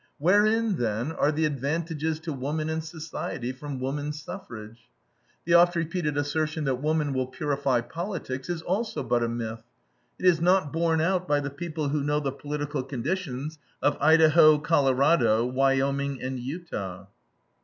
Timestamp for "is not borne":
10.25-11.01